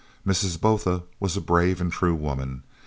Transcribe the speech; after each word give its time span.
Mrs. 0.25 0.59
Botha 0.59 1.03
was 1.19 1.37
a 1.37 1.41
brave 1.41 1.79
and 1.79 1.91
true 1.91 2.15
woman. 2.15 2.63